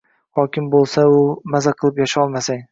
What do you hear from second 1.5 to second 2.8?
maza qilib yasholmasang